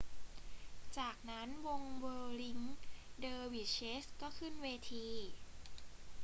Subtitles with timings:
[0.97, 2.59] จากนั้นวงเวิร์ลลิง
[3.19, 5.07] เดอร์วิชเชส ก็ขึ้นเวที